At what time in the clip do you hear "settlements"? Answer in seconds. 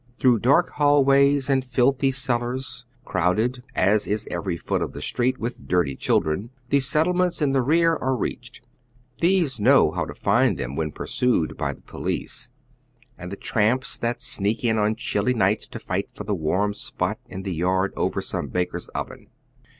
6.79-7.39